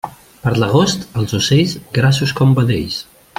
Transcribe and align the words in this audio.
Per 0.45 0.53
l'agost, 0.61 1.03
els 1.23 1.37
ocells, 1.41 1.75
grassos 1.99 2.35
com 2.41 2.57
vedells. 2.61 2.99